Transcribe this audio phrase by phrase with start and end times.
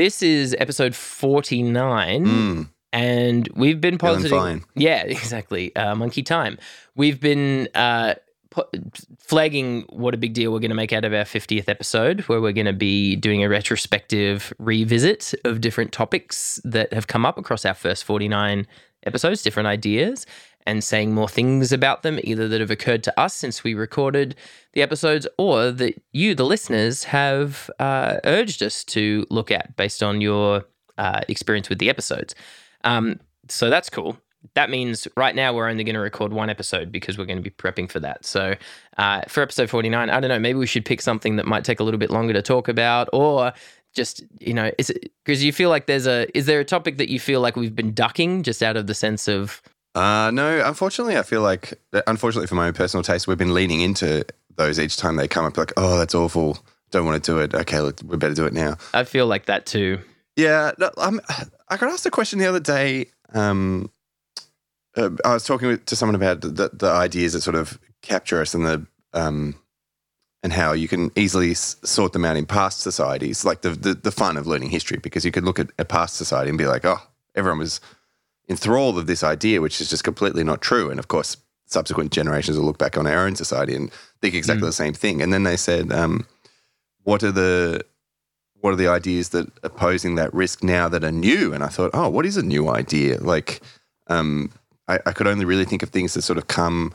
[0.00, 2.24] This is episode 49.
[2.24, 4.64] Mm, And we've been positing.
[4.74, 5.76] Yeah, exactly.
[5.76, 6.56] Uh, monkey time.
[6.96, 8.14] We've been uh,
[8.48, 8.62] pu-
[9.18, 12.40] flagging what a big deal we're going to make out of our 50th episode, where
[12.40, 17.36] we're going to be doing a retrospective revisit of different topics that have come up
[17.36, 18.66] across our first 49
[19.04, 20.24] episodes, different ideas,
[20.66, 24.34] and saying more things about them, either that have occurred to us since we recorded
[24.72, 30.02] the episodes or that you, the listeners, have uh, urged us to look at based
[30.02, 30.64] on your
[30.98, 32.34] uh, experience with the episodes.
[32.84, 34.18] Um, so that's cool.
[34.54, 37.42] That means right now we're only going to record one episode because we're going to
[37.42, 38.24] be prepping for that.
[38.24, 38.54] So
[38.96, 41.80] uh, for episode 49, I don't know, maybe we should pick something that might take
[41.80, 43.52] a little bit longer to talk about or
[43.94, 46.96] just, you know, is it because you feel like there's a, is there a topic
[46.98, 49.60] that you feel like we've been ducking just out of the sense of,
[49.94, 51.74] Uh, no, unfortunately, I feel like,
[52.06, 54.24] unfortunately for my own personal taste, we've been leaning into
[54.56, 55.56] those each time they come up.
[55.56, 56.58] Like, oh, that's awful.
[56.90, 57.54] Don't want to do it.
[57.54, 58.76] Okay, let we better do it now.
[58.94, 60.00] I feel like that too.
[60.36, 63.06] Yeah, no, I got asked a question the other day.
[63.32, 63.90] Um,
[64.96, 68.54] uh, I was talking to someone about the, the ideas that sort of capture us
[68.54, 69.54] and the um,
[70.42, 73.94] and how you can easily s- sort them out in past societies, like the, the
[73.94, 76.66] the fun of learning history, because you could look at a past society and be
[76.66, 76.98] like, oh,
[77.34, 77.80] everyone was
[78.50, 80.90] enthralled of this idea, which is just completely not true.
[80.90, 84.66] And of course, subsequent generations will look back on our own society and think exactly
[84.66, 85.22] the same thing.
[85.22, 86.26] And then they said, um,
[87.04, 87.82] what are the
[88.60, 91.54] what are the ideas that are posing that risk now that are new?
[91.54, 93.18] And I thought, oh, what is a new idea?
[93.18, 93.62] Like,
[94.08, 94.50] um,
[94.86, 96.92] I, I could only really think of things that sort of come,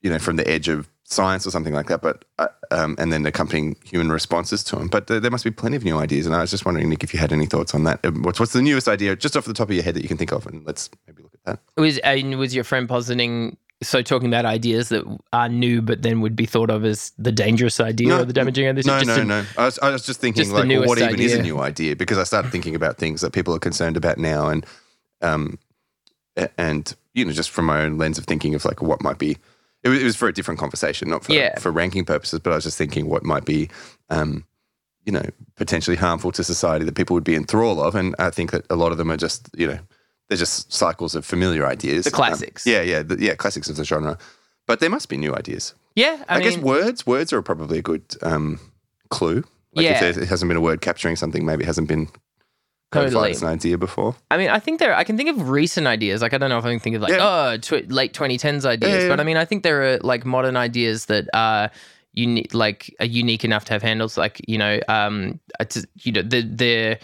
[0.00, 2.02] you know, from the edge of science or something like that.
[2.02, 4.88] But uh, um, and then accompanying human responses to them.
[4.88, 6.26] But there, there must be plenty of new ideas.
[6.26, 8.04] And I was just wondering, Nick, if you had any thoughts on that.
[8.04, 10.08] Um, What's what's the newest idea, just off the top of your head, that you
[10.08, 10.46] can think of?
[10.46, 11.80] And let's maybe look at that.
[11.80, 16.20] Was, uh, was your friend positing, so talking about ideas that are new but then
[16.20, 18.82] would be thought of as the dangerous idea No, or the damaging idea?
[18.84, 19.44] No, Just no, a- no.
[19.56, 21.96] I was, I was just thinking, just like, well, what even is a new idea?
[21.96, 24.66] Because I started thinking about things that people are concerned about now, and
[25.22, 25.58] um,
[26.58, 29.38] and you know, just from my own lens of thinking of like what might be.
[29.88, 31.58] It was, it was for a different conversation, not for Yeah.
[31.58, 32.40] for ranking purposes.
[32.40, 33.68] But I was just thinking what might be,
[34.10, 34.44] um,
[35.04, 35.24] you know,
[35.56, 38.76] potentially harmful to society that people would be enthralled of, and I think that a
[38.76, 39.78] lot of them are just, you know,
[40.28, 42.66] they're just cycles of familiar ideas, The Um, classics.
[42.66, 44.18] yeah, yeah, the, yeah, classics of the genre.
[44.66, 45.72] But there must be new ideas.
[45.96, 48.60] Yeah, I, I, mean, guess words words are probably a good um,
[49.10, 49.42] clue.
[49.74, 49.92] Like Yeah.
[50.04, 52.08] if there it hasn't been a word capturing something, maybe it hasn't been
[52.90, 53.32] Totally.
[53.32, 54.14] an idea before.
[54.30, 54.94] I mean, I think there.
[54.94, 56.22] I can think of recent ideas.
[56.22, 57.52] Like I don't know if I can think of like Yeah.
[57.52, 59.20] oh tw- late 2010s ideas, Yeah, yeah, but.
[59.20, 61.70] I mean, I think there are like modern ideas that are
[62.14, 64.16] unique, like are unique enough to have handles.
[64.16, 65.38] Like you know, um,
[66.02, 66.98] you know, the the.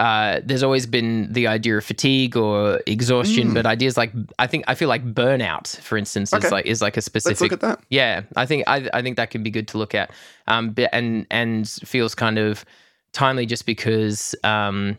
[0.00, 3.54] Uh, there's always been the idea of fatigue or exhaustion, Mm.
[3.54, 6.46] but ideas like I think I feel like burnout, for instance, Okay.
[6.46, 7.40] is like is like a specific.
[7.40, 7.80] Let's look at that.
[7.90, 10.12] yeah, I think I I think that could be good to look at,
[10.46, 12.64] um, but, and and feels kind of
[13.12, 14.96] timely just because, um,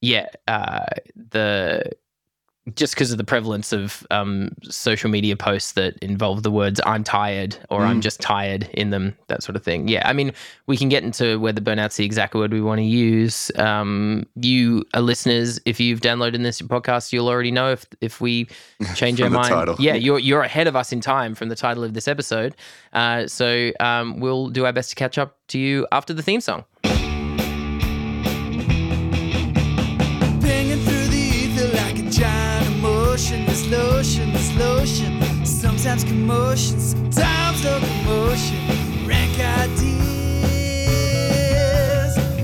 [0.00, 0.84] yeah, uh,
[1.30, 1.92] the
[2.74, 7.02] just because of the prevalence of um social media posts that involve the words "I'm
[7.02, 8.02] tired" or "I'm Mm.
[8.02, 9.88] just tired" in them, that sort of thing.
[9.88, 10.32] Yeah, I mean,
[10.66, 13.50] we can get into whether burnout's the exact word we want to use.
[13.56, 18.48] Um, you uh, listeners, if you've downloaded this podcast, you'll already know if if we
[18.94, 19.48] change our mind.
[19.48, 19.76] title.
[19.78, 22.54] Yeah, you're you're ahead of us in time from the title of this episode.
[22.92, 26.42] Uh, so um, we'll do our best to catch up to you after the theme
[26.42, 26.64] song.
[35.88, 36.78] Sometimes commotion,
[37.10, 39.06] sometimes locomotion.
[39.06, 39.78] Rank ideas.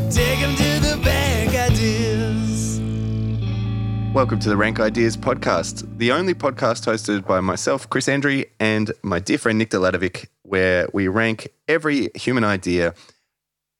[0.08, 2.80] Take 'em to the bank, ideas.
[4.14, 8.92] Welcome to the Rank Ideas podcast, the only podcast hosted by myself, Chris Andre, and
[9.02, 12.94] my dear friend Nick Deladovic, where we rank every human idea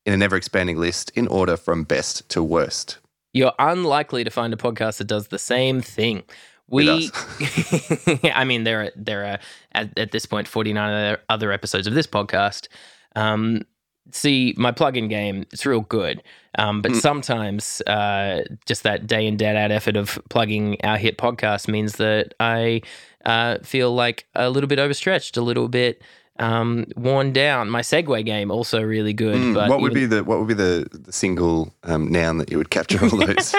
[0.04, 2.98] in an ever expanding list in order from best to worst.
[3.32, 6.24] You're unlikely to find a podcast that does the same thing.
[6.68, 7.10] We,
[8.34, 9.38] I mean, there are there are
[9.72, 12.68] at, at this point 49 other, other episodes of this podcast.
[13.16, 13.62] Um,
[14.10, 16.22] see, my plugin game it's real good,
[16.58, 17.00] um, but Mm.
[17.00, 21.96] sometimes uh, just that day in day out effort of plugging our hit podcast means
[21.96, 22.80] that I
[23.24, 26.02] uh, feel like a little bit overstretched, a little bit
[26.38, 27.70] um, worn down.
[27.70, 30.54] My segue game also really good, Mm, but what would be the what would be
[30.54, 33.54] the, the single um, noun that you would capture all those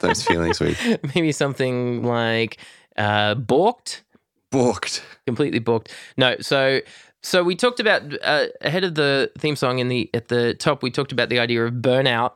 [0.00, 0.78] those feelings with?
[1.14, 2.58] maybe something like
[2.96, 4.02] uh, balked,
[4.50, 5.02] Balked.
[5.26, 5.92] completely balked.
[6.16, 6.80] No, so
[7.22, 10.82] so we talked about uh, ahead of the theme song in the at the top.
[10.82, 12.32] We talked about the idea of burnout,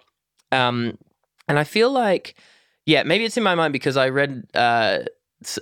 [0.50, 0.96] um,
[1.48, 2.34] and I feel like
[2.86, 5.00] yeah, maybe it's in my mind because I read uh,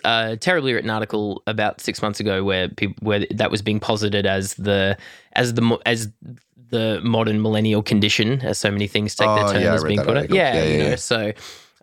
[0.04, 4.26] a terribly written article about six months ago where people where that was being posited
[4.26, 4.96] as the
[5.32, 6.08] as the as
[6.70, 9.98] the modern millennial condition, as so many things take Oh, their turn yeah, as being
[10.00, 10.16] put.
[10.16, 10.36] article.
[10.36, 10.96] Yeah, Yeah, you yeah, know, yeah.
[10.96, 11.32] so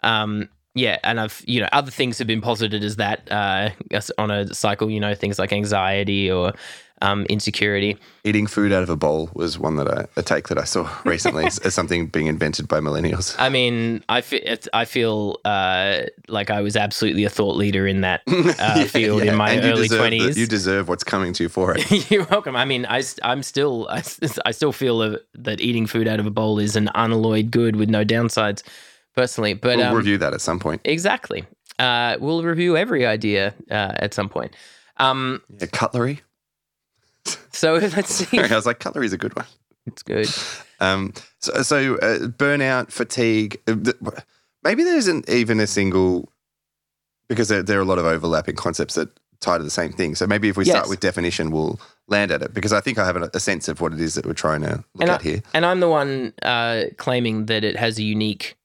[0.04, 3.70] um, yeah, and I've you know other things have been posited as that uh,
[4.18, 4.90] on a cycle.
[4.90, 6.54] You know, things like anxiety or
[7.02, 7.98] um, insecurity.
[8.24, 10.90] Eating food out of a bowl was one that I, a take that I saw
[11.06, 13.36] recently as, something being invented by millennials.
[13.38, 18.02] I mean, I fe- I feel uh, like I was absolutely a thought leader in
[18.02, 20.38] that uh, field in my and you early twenties.
[20.38, 22.10] You deserve what's coming to you for it.
[22.12, 22.56] You're welcome.
[22.56, 24.04] I mean, I, am still, I,
[24.46, 27.76] I, still feel uh, that eating food out of a bowl is an unalloyed good
[27.76, 28.64] with no downsides,
[29.16, 29.54] personally.
[29.54, 30.82] But we'll um, review that at some point.
[30.84, 31.46] exactly,
[31.80, 34.56] uh, we'll review every idea uh, at some point.
[34.98, 36.22] Um, Yeah, cutlery.
[37.52, 38.40] so let's see.
[38.40, 39.46] I was like, cutlery is a good one.
[39.86, 40.28] It's good.
[40.80, 43.60] Um, so, so uh, burnout, fatigue.
[43.68, 43.96] uh, th-
[44.64, 46.30] Maybe there isn't even a single
[47.30, 49.10] because there, there are a lot of overlapping concepts that
[49.40, 50.16] tie to the same thing.
[50.16, 53.06] So maybe if we start with definition, we'll land at it because I think I
[53.06, 55.22] have a, a sense of what it is that we're trying to look And at
[55.22, 55.42] here.
[55.54, 58.57] And I'm the one uh, claiming that it has a unique,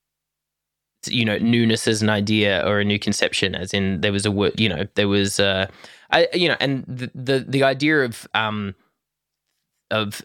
[1.07, 3.55] you know, newness as an idea or a new conception.
[3.55, 5.67] As in, there was a word, you know, there was, uh,
[6.11, 8.75] I, you know, and the the, the idea of um,
[9.91, 10.21] of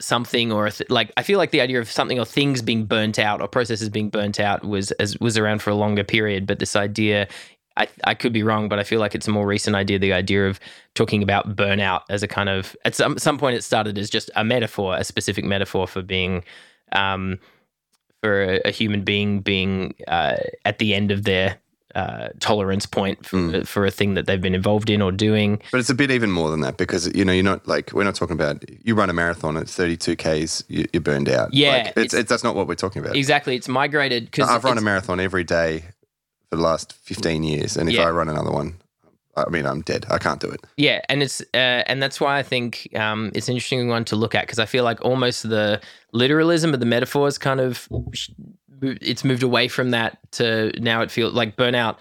[0.00, 3.18] something or th- like, I feel like the idea of something or things being burnt
[3.18, 6.46] out or processes being burnt out was as was around for a longer period.
[6.46, 7.28] But this idea.
[7.76, 9.98] I, I could be wrong, but I feel like it's a more recent idea.
[9.98, 10.60] The idea of
[10.94, 14.28] talking about burnout as a kind of at some some point it started as just
[14.34, 16.44] a metaphor, a specific metaphor for being,
[16.92, 17.38] um,
[18.22, 21.56] for a, a human being being uh, at the end of their
[21.94, 23.66] uh, tolerance point for, Mm.
[23.66, 25.60] for a thing that they've been involved in or doing.
[25.72, 28.04] But it's a bit even more than that because you know you're not like we're
[28.04, 31.52] not talking about you run a marathon at 32 k's you, you're burned out.
[31.52, 33.16] Yeah, like, it's, it's- it's that's not what we're talking about.
[33.16, 35.84] Exactly, it's migrated because I've run a marathon every day
[36.50, 38.06] for the last 15 years, and if Yeah.
[38.06, 38.74] I run another one,
[39.46, 40.06] I mean I'm dead.
[40.10, 40.60] I can't do it.
[40.76, 44.16] Yeah, and it's uh, and that's why I think um, it's an interesting one to
[44.16, 45.80] look at because I feel like almost the
[46.12, 47.88] literalism of the metaphors kind of
[48.82, 51.96] it's moved away from that to now it feels like burnout.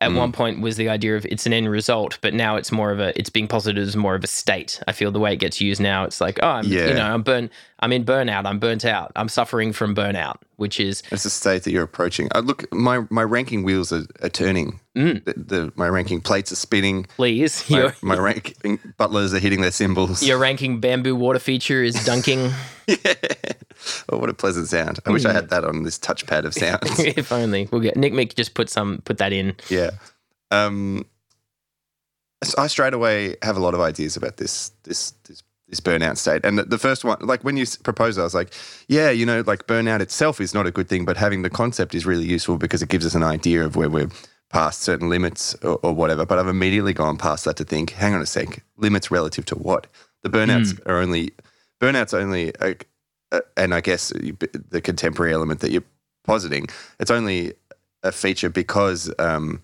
[0.00, 0.16] At Mm.
[0.16, 3.00] one point was the idea of it's an end result, but now it's more of
[3.00, 4.80] a it's being posited as more of a state.
[4.86, 6.86] I feel the way it gets used now, it's like oh, I'm, Yeah.
[6.88, 10.80] you know, I'm burn, I'm in burnout, I'm burnt out, I'm suffering from burnout, which
[10.80, 12.28] is It's a state that you're approaching.
[12.34, 14.80] I look, my my ranking wheels are, are turning.
[14.96, 15.24] Mm.
[15.24, 17.04] The, the my ranking plates are spinning.
[17.16, 20.22] please My, my ranking butlers are hitting their cymbals.
[20.22, 22.50] your ranking bamboo water feature is dunking.
[22.86, 23.14] yeah.
[24.08, 24.98] Oh, what a pleasant sound!
[25.06, 25.24] I wish.
[25.24, 26.98] I had that on this touchpad of sounds.
[26.98, 29.54] if only we'll get Nick Mick just put some put that in.
[29.68, 29.90] Yeah.
[30.50, 31.06] Um,
[32.56, 36.44] I straight away have a lot of ideas about this this this this burnout state.
[36.44, 38.52] And the, the first one, like when you proposed, I was like,
[38.88, 41.94] yeah, you know, like burnout itself is not a good thing, but having the concept
[41.94, 44.08] is really useful because it gives us an idea of where we're
[44.50, 46.24] past certain limits or, or whatever.
[46.24, 49.54] But I've immediately gone past that to think, hang on a sec, limits relative to
[49.56, 49.86] what?
[50.22, 51.32] The burnouts are only
[51.80, 52.74] burnouts only, uh,
[53.30, 55.84] uh, and I guess the contemporary element that you're
[56.24, 56.66] positing,
[56.98, 57.52] it's only
[58.02, 59.62] a feature because um,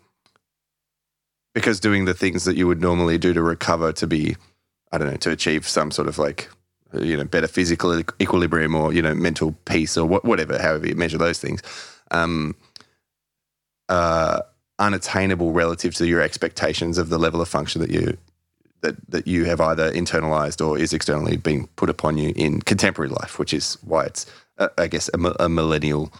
[1.54, 4.36] because doing the things that you would normally do to recover to be,
[4.94, 6.48] I don't know, to achieve some sort of like
[6.92, 10.94] you know better physical equilibrium or you know mental peace or what, whatever, however you
[10.94, 11.62] measure those things,
[12.12, 12.54] um,
[13.88, 14.40] uh,
[14.78, 18.16] unattainable relative to your expectations of the level of function that you
[18.82, 23.10] that that you have either internalized or is externally being put upon you in contemporary
[23.10, 24.26] life, which is why it's
[24.58, 26.12] uh, I guess a, a millennial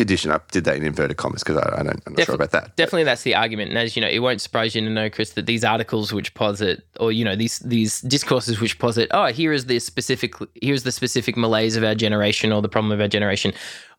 [0.00, 0.30] condition.
[0.30, 2.76] I did that in inverted commas because I, I don't, I'm not sure about that.
[2.76, 3.70] Definitely, that's the argument.
[3.70, 6.32] And as you know, it won't surprise you to know, Chris, that these articles which
[6.34, 10.84] posit, or you know, these these discourses which posit, oh, here is the specific, here's
[10.84, 13.52] the specific malaise of our generation or the problem of our generation,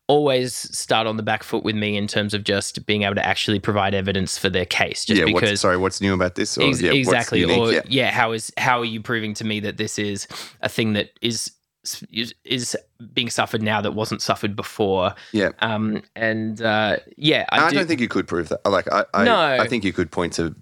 [0.08, 3.24] always start on the back foot with me in terms of just being able to
[3.24, 5.04] actually provide evidence for their case.
[5.04, 6.58] Just yeah, because what's, sorry, what's new about this?
[6.58, 7.40] Or, Ex- yeah, exactly.
[7.40, 7.58] unique?
[7.58, 7.82] Or yeah.
[7.86, 8.10] yeah.
[8.10, 10.26] how is how are you proving to me that this is
[10.60, 11.52] a thing that is
[12.10, 12.76] is, is
[13.12, 15.14] being suffered now that wasn't suffered before?
[15.32, 15.50] Yeah.
[15.60, 16.02] Um.
[16.14, 18.64] And uh, yeah, I, I, do, don't think you could prove that.
[18.64, 19.36] Like, I, I, No.
[19.38, 20.54] I think you could point to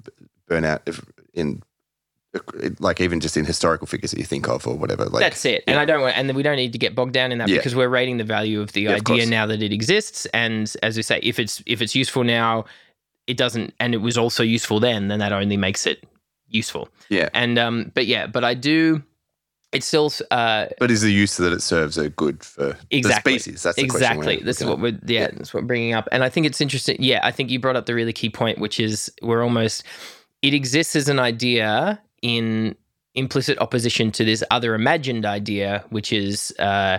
[0.49, 1.63] burnout if in,
[2.79, 5.05] like, even just in historical figures that you think of or whatever.
[5.05, 5.65] Like, that's it.
[5.67, 7.49] And I don't want, and then we don't need to get bogged down in that
[7.49, 7.57] Yeah.
[7.59, 9.29] because we're rating the value of the Yeah, idea course.
[9.29, 10.27] now that it exists.
[10.33, 12.65] And as we say, if it's if it's useful now,
[13.27, 16.05] it doesn't, and it was also useful then, then that only makes it
[16.49, 16.89] useful.
[17.11, 17.29] Yeah.
[17.35, 19.03] And um, but yeah, but I do.
[19.73, 23.35] It's still uh But is the use that it serves a good for Exactly.
[23.35, 23.63] the species?
[23.63, 24.37] That's the exactly.
[24.39, 25.29] This is what we're yeah, Yeah.
[25.33, 26.97] that's what we're bringing up, and I think it's interesting.
[26.99, 29.85] Yeah, I think you brought up the really key point, which is we're almost
[30.43, 32.75] it exists as an idea in
[33.15, 36.99] implicit opposition to this other imagined idea, which is uh,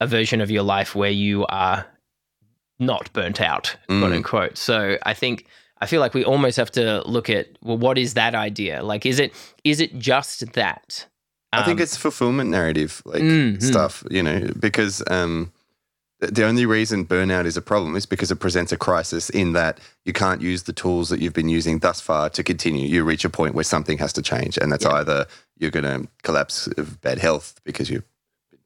[0.00, 1.84] a version of your life where you are
[2.78, 4.16] not burnt out, quote Mm.
[4.16, 4.56] unquote.
[4.58, 5.46] So I think
[5.82, 8.82] I feel like we almost have to look at well, what is that idea?
[8.82, 9.32] Like, is it
[9.64, 11.06] is it just that?
[11.52, 13.62] I think Um, it's fulfillment narrative like Mm, mm.
[13.62, 15.52] stuff, you know, because um,
[16.20, 19.78] the only reason burnout is a problem is because it presents a crisis in that
[20.04, 22.86] you can't use the tools that you've been using thus far to continue.
[22.86, 24.92] You reach a point where something has to change, and that's Yeah.
[25.00, 25.26] either
[25.58, 28.04] you're going to collapse of bad health because you're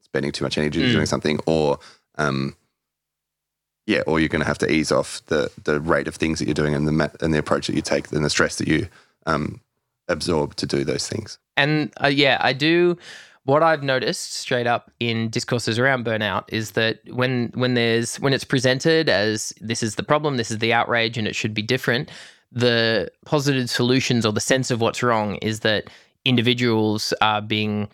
[0.01, 0.91] spending too much energy Mm.
[0.91, 1.79] doing something, or
[2.17, 2.55] um,
[3.87, 6.45] yeah, or you're going to have to ease off the the rate of things that
[6.45, 8.87] you're doing and the and the approach that you take and the stress that you
[9.25, 9.59] um,
[10.07, 11.37] absorb to do those things.
[11.57, 12.97] And uh, yeah, I do.
[13.43, 18.33] What I've noticed straight up in discourses around burnout is that when when there's when
[18.33, 21.61] it's presented as this is the problem, this is the outrage, and it should be
[21.61, 22.09] different,
[22.51, 25.89] the positive solutions or the sense of what's wrong is that
[26.23, 27.87] individuals are being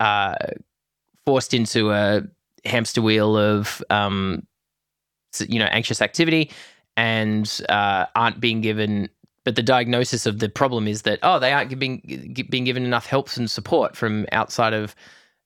[0.00, 0.34] uh,
[1.24, 2.22] forced into a
[2.64, 4.46] hamster wheel of um,
[5.48, 6.50] you know anxious activity
[6.96, 9.08] and uh, aren't being given
[9.44, 13.06] but the diagnosis of the problem is that oh they aren't being being given enough
[13.06, 14.94] help and support from outside of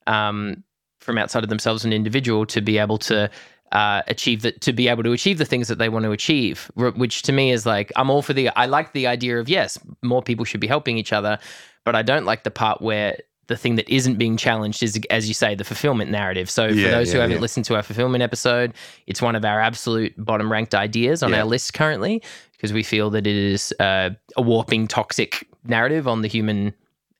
[0.07, 0.63] um,
[0.99, 3.29] from outside of themselves an individual to be able to
[3.71, 6.71] uh, achieve that to be able to achieve the things that they want to achieve
[6.75, 9.77] which to me is like I'm all for the I like the idea of yes
[10.01, 11.39] more people should be helping each other
[11.83, 15.27] but I don't like the part where the thing that isn't being challenged is as
[15.27, 17.41] you say the fulfillment narrative so for Yeah, those who haven't yeah.
[17.41, 18.73] listened to our fulfillment episode
[19.07, 21.39] it's one of our absolute bottom ranked ideas on Yeah.
[21.39, 22.21] our list currently
[22.55, 26.73] because we feel that it is uh, a warping, toxic narrative on the human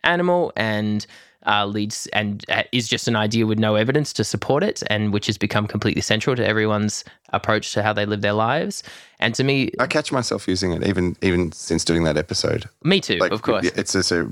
[0.03, 1.05] animal and
[1.45, 5.13] uh, leads and uh, is just an idea with no evidence to support it, and
[5.13, 8.83] which has become completely central to everyone's approach to how they live their lives.
[9.19, 12.65] And to me, I catch myself using it even even since doing that episode.
[12.83, 13.65] me too, like, of course.
[13.75, 14.29] it's just a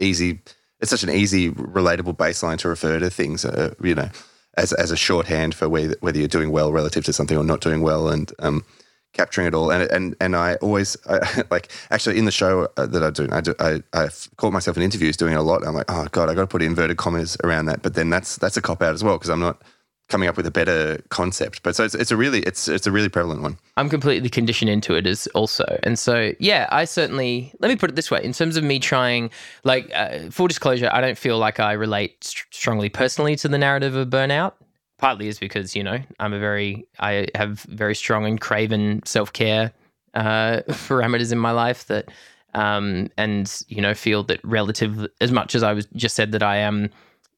[0.00, 0.40] easy.
[0.80, 3.44] It's such an easy, relatable baseline to refer to things.
[3.44, 4.08] Uh, you know,
[4.56, 7.60] as as a shorthand for whether whether you're doing well relative to something or not
[7.60, 8.64] doing well, and um,
[9.12, 9.70] capturing it all.
[9.70, 13.28] And and and I always I, like actually in the show uh, that I do,
[13.30, 15.66] I do I I've caught myself in interviews doing a lot.
[15.66, 17.82] I'm like, oh god, I got to put inverted commas around that.
[17.82, 19.62] But then that's that's a cop out as well because I'm not
[20.10, 21.62] coming up with a better concept.
[21.62, 23.56] But so it's, it's a really it's it's a really prevalent one.
[23.76, 25.78] I'm completely conditioned into it as also.
[25.82, 28.78] And so, yeah, I certainly, let me put it this way in terms of me
[28.78, 29.30] trying,
[29.64, 33.56] like, uh, full disclosure, I don't feel like I relate st- strongly personally to the
[33.56, 34.52] narrative of burnout.
[35.00, 39.32] Partly is because, you know, I'm a very, I have very strong and craven self
[39.32, 39.72] care
[40.14, 42.10] uh, parameters in my life that,
[42.54, 46.42] um, and, you know, feel that relative, as much as I was just said that
[46.42, 46.90] I am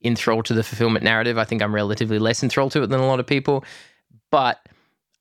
[0.04, 3.06] enthralled to the fulfillment narrative, I think I'm relatively less enthralled to it than a
[3.06, 3.64] lot of people.
[4.30, 4.58] But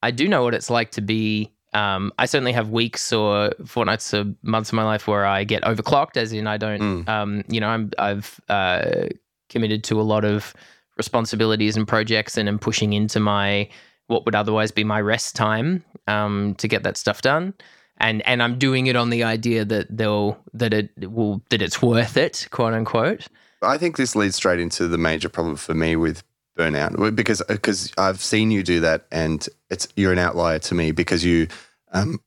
[0.01, 1.51] I do know what it's like to be.
[1.73, 5.61] Um, I certainly have weeks or fortnights or months of my life where I get
[5.63, 7.07] overclocked, as in I don't, Mm.
[7.09, 9.07] um, you know, I'm, I've uh,
[9.49, 10.53] committed to a lot of
[11.01, 13.67] responsibilities and projects, and am pushing into my
[14.07, 17.53] what would otherwise be my rest time um, to get that stuff done.
[17.97, 21.81] And and I'm doing it on the idea that they'll that it will that it's
[21.81, 23.27] worth it, quote unquote.
[23.63, 26.23] I think this leads straight into the major problem for me with
[26.57, 30.91] burnout because because I've seen you do that and it's you're an outlier to me
[30.91, 31.47] because you
[31.93, 32.19] um,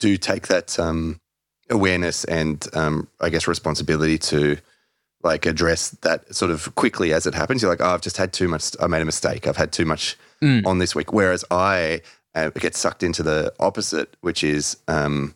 [0.00, 1.20] do take that um,
[1.70, 4.58] awareness and um, I guess responsibility to
[5.26, 7.60] like address that sort of quickly as it happens.
[7.60, 8.64] You're like, oh, I've just had too much.
[8.80, 9.46] I made a mistake.
[9.46, 10.66] I've had too much Mm.
[10.66, 11.12] on this week.
[11.14, 12.02] Whereas I
[12.34, 15.34] uh, get sucked into the opposite, which is um,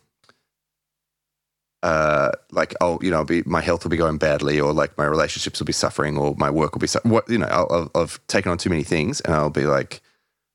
[1.83, 5.05] uh, like, oh, you know, be, my health will be going badly, or like my
[5.05, 8.01] relationships will be suffering, or my work will be, su- what you know, I'll, I'll,
[8.03, 10.01] I've taken on too many things, and I'll be like,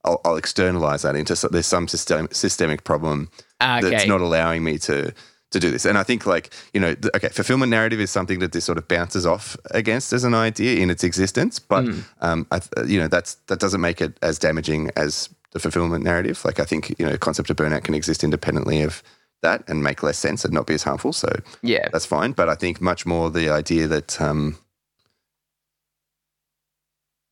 [0.05, 3.28] I'll, I'll externalize that into so- there's some system, systemic problem
[3.61, 3.81] Okay.
[3.90, 5.12] that's not allowing me to
[5.53, 5.85] to do this.
[5.85, 8.79] And I think like you know, th- okay, fulfillment narrative is something that this sort
[8.79, 12.05] of bounces off against as an idea in its existence, but Mm.
[12.21, 16.05] um, I, th- you know, that's that doesn't make it as damaging as the fulfillment
[16.05, 16.45] narrative.
[16.45, 19.03] Like I think you know, the concept of burnout can exist independently of
[19.43, 21.12] that and make less sense and not be as harmful.
[21.12, 21.29] So
[21.62, 21.88] yeah.
[21.93, 22.33] that's fine.
[22.33, 24.59] But I think much more the idea that um,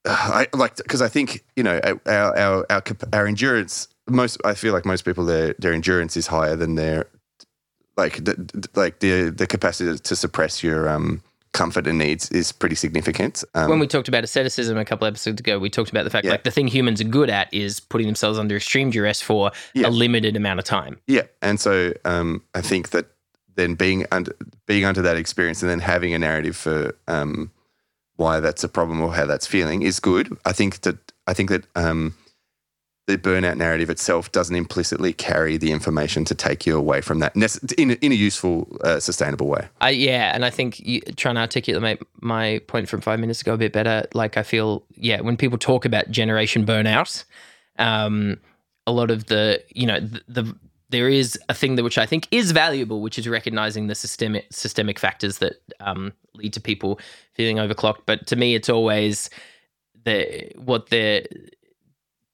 [0.07, 2.01] I like because I think you know our
[2.39, 3.89] our our, our endurance.
[4.09, 7.07] Most I feel like most people their their endurance is higher than their
[7.97, 11.23] like the, like the the capacity to suppress your um
[11.53, 13.45] comfort and needs is pretty significant.
[13.55, 16.25] Um, when we talked about asceticism a couple episodes ago, we talked about the fact
[16.25, 16.33] Yeah.
[16.33, 19.87] like the thing humans are good at is putting themselves under extreme duress for Yeah.
[19.87, 20.99] a limited amount of time.
[21.07, 23.07] Yeah, and so um, I think that
[23.55, 24.35] then being under
[24.67, 27.53] being under that experience and then having a narrative for um,
[28.17, 30.37] why that's a problem or how that's feeling is good.
[30.45, 30.97] I think that
[31.29, 32.15] I think that um,
[33.07, 37.37] the burnout narrative itself doesn't implicitly carry the information to take you away from that
[37.77, 39.69] in a, in a useful, uh, sustainable way.
[39.81, 43.43] I yeah, and I think you, trying to articulate my, my point from five minutes
[43.43, 44.07] ago a bit better.
[44.15, 47.25] Like I feel yeah, when people talk about generation burnout,
[47.79, 48.39] um,
[48.87, 50.57] a lot of the you know the, the
[50.89, 54.47] there is a thing that which I think is valuable, which is recognizing the systemic
[54.51, 57.01] systemic factors that um, lead to people
[57.35, 58.03] feeling overclocked.
[58.07, 59.29] But to me, it's always
[60.05, 61.27] the what the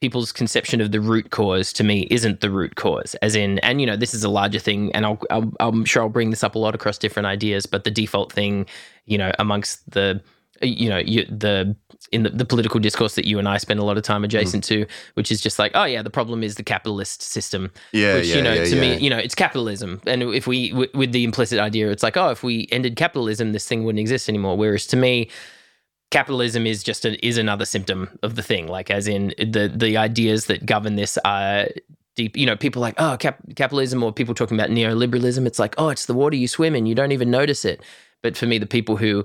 [0.01, 3.81] people's conception of the root cause to me isn't the root cause as in and
[3.81, 6.43] you know this is a larger thing and I'll, I'll i'm sure i'll bring this
[6.43, 8.67] up a lot across different ideas but the default thing
[9.05, 10.23] you know amongst the
[10.63, 11.75] you know you, the
[12.13, 14.25] in the, the political discourse that you and i spend a lot of time mm.
[14.25, 18.15] adjacent to which is just like oh yeah the problem is the capitalist system Yeah,
[18.15, 18.81] which yeah, you know yeah, to yeah.
[18.81, 22.17] me you know it's capitalism and if we w- with the implicit idea it's like
[22.17, 25.29] oh if we ended capitalism this thing wouldn't exist anymore whereas to me
[26.11, 29.97] capitalism is just a, is another symptom of the thing like as in the the
[29.97, 31.67] ideas that govern this are
[32.17, 35.75] deep you know people like oh cap- capitalism or people talking about neoliberalism it's like
[35.79, 37.81] oh it's the water you swim in you don't even notice it
[38.23, 39.25] but for me the people who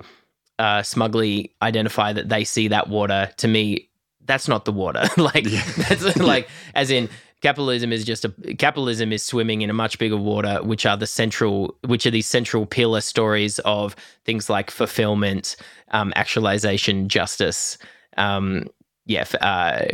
[0.60, 3.90] uh, smugly identify that they see that water to me
[4.26, 5.64] that's not the water like Yeah.
[5.90, 7.10] that's like as in
[7.46, 11.06] capitalism is just a capitalism is swimming in a much bigger water which are the
[11.06, 15.56] central which are these central pillar stories of things like fulfillment
[15.92, 17.78] um, actualization justice
[18.18, 18.68] um,
[19.06, 19.86] yeah uh,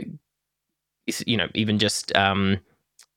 [1.26, 2.58] you know even just um,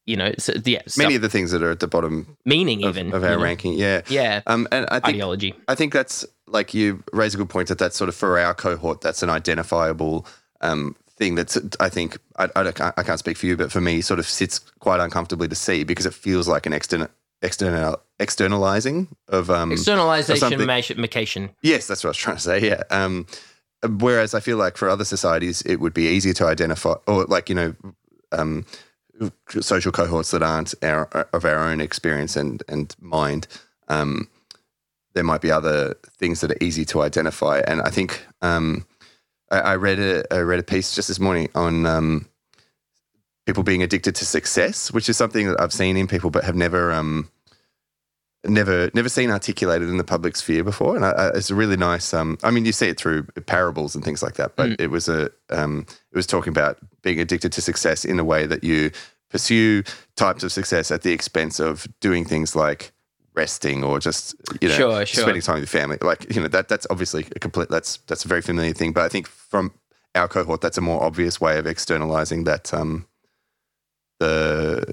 [0.07, 2.85] you know so, yeah Many stuff- of the things that are at the bottom meaning
[2.85, 3.43] of, even of our know?
[3.43, 3.75] ranking.
[3.75, 4.03] Yeah.
[4.09, 7.69] yeah Um, and I think ideology I think that's like you raise a good point
[7.69, 10.27] that that's sort of for our cohort, that's an identifiable
[10.61, 14.01] um, thing that's, I think, I, I, I can't speak for you, but for me,
[14.01, 17.09] sort of sits quite uncomfortably to see because it feels like an external,
[17.43, 19.51] external, externalizing of.
[19.51, 22.61] Um, externalization macation yes, that's what I was trying to say.
[22.61, 22.83] Yeah.
[22.91, 23.27] Um,
[23.99, 27.49] whereas I feel like for other societies, it would be easier to identify, or like,
[27.49, 27.75] you know,
[28.33, 28.67] um,
[29.61, 33.47] social cohorts that aren't our, of our own experience and, and mind.
[33.89, 34.29] Um,
[35.15, 37.61] there might be other things that are easy to identify.
[37.67, 38.85] And I think um,
[39.55, 42.29] I, I read a I read a piece just this morning on um,
[43.47, 46.57] people being addicted to success, which is something that I've seen in people, but have
[46.57, 47.31] never um,
[48.45, 50.97] never never seen articulated in the public sphere before.
[50.97, 52.13] And I, I, it's a really nice.
[52.13, 55.09] Um, I mean, you see it through parables and things like that, but it was
[55.09, 58.91] a um, it was talking about being addicted to success in a way that you
[59.31, 59.83] pursue
[60.17, 62.93] types of success at the expense of doing things like
[63.35, 65.23] resting or just you know Sure, sure.
[65.23, 65.99] spending time with your family.
[66.01, 68.93] Like you know that that's obviously a complete that's that's a very familiar thing.
[68.93, 69.73] But i think from
[70.15, 73.07] our cohort that's a more obvious way of externalizing that um
[74.21, 74.85] the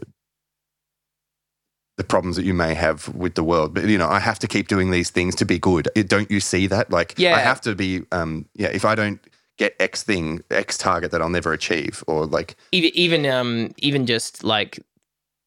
[1.97, 3.73] the problems that you may have with the world.
[3.73, 5.89] But you know i have to keep doing these things to be good.
[6.07, 6.89] Don't you see that?
[6.89, 7.35] Like Yeah.
[7.35, 9.19] i have to be um yeah if i don't
[9.57, 14.07] get x thing x target that i'll never achieve or like even even um even
[14.07, 14.79] just like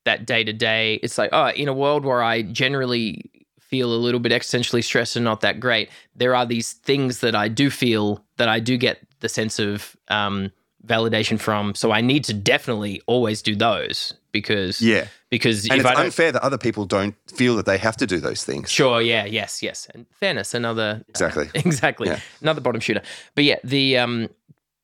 [0.05, 3.97] that day to day it's like oh in a world where i generally feel a
[3.97, 7.71] little bit existentially stressed and not that great there are these things that i do
[7.71, 10.51] feel that i do get the sense of um
[10.87, 11.75] validation from.
[11.75, 15.07] So i need to definitely always do those because yeah.
[15.31, 18.19] because and if it's unfair that other people don't feel that they have to do
[18.19, 18.71] those things.
[18.71, 19.89] Sure yeah yes yes.
[19.95, 21.51] And fairness another exactly.
[21.55, 22.09] exactly.
[22.09, 22.21] Yeah.
[22.41, 23.03] another bottom shooter.
[23.35, 24.29] But yeah the um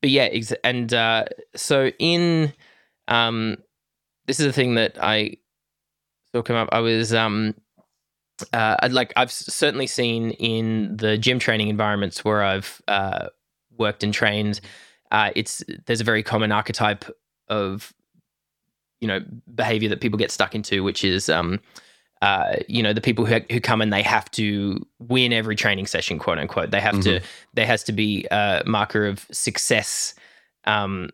[0.01, 2.53] but yeah ex- and uh so in
[3.09, 3.59] um
[4.31, 5.37] this is a thing that i
[6.33, 7.53] saw come up i was um
[8.53, 13.27] uh I'd like i've certainly seen in the gym training environments where i've uh
[13.77, 14.61] worked and trained
[15.11, 17.05] uh it's there's a very common archetype
[17.49, 17.93] of
[19.01, 19.19] you know
[19.53, 21.59] behavior that people get stuck into which is um
[22.23, 25.87] uh, you know the people who who come and they have to win every training
[25.87, 26.71] session, quote unquote.
[26.71, 27.21] They have to.
[27.55, 30.15] There has to be a marker of success
[30.67, 31.09] um,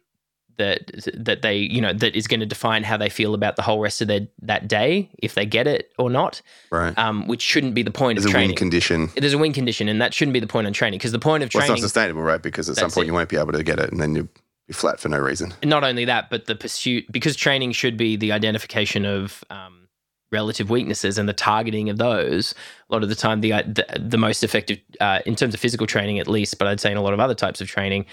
[0.59, 3.63] that that they you know that is going to define how they feel about the
[3.63, 6.43] whole rest of their that day, if they get it or not.
[6.71, 8.51] right Um, which shouldn't be the point there's of a training.
[8.51, 11.13] win condition There's a win condition, and that shouldn't be the point of training because
[11.13, 13.09] the point of well, it's not sustainable right because at some point it.
[13.09, 14.29] you won't be able to get it and then you'll
[14.67, 18.17] be flat for no reason not only that, but the pursuit because training should be
[18.17, 19.86] the identification of um,
[20.41, 22.55] relative weaknesses and the targeting of those.
[22.89, 25.87] A lot of the time, the the, the most effective uh, in terms of physical
[25.87, 28.07] training, at least, but I'd say in a lot of other types of training,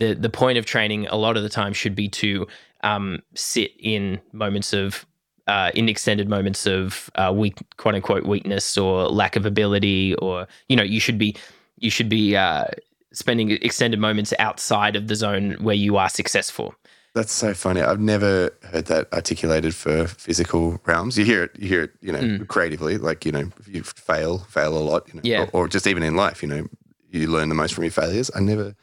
[0.00, 2.46] the the point of training a lot of the time should be to
[2.82, 5.06] um, sit in moments of
[5.46, 10.46] uh, in extended moments of uh, weak, quote unquote, weakness or lack of ability, or
[10.68, 11.36] you know, you should be
[11.78, 12.66] you should be uh,
[13.12, 16.74] spending extended moments outside of the zone where you are successful.
[17.14, 17.80] That's so funny.
[17.80, 21.16] I've never heard that articulated for physical realms.
[21.16, 22.48] You hear it, you hear it, you know, Mm.
[22.48, 25.42] creatively, like, you know, if you fail, fail a lot, you know, Yeah.
[25.52, 26.66] or, or just even in life, you know,
[27.12, 28.32] you learn the most from your failures.
[28.34, 28.74] I never,